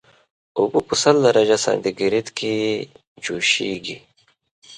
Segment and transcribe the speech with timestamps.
[0.59, 2.53] اوبه په سل درجه سانتي ګریډ کې
[3.23, 3.97] جوشیږي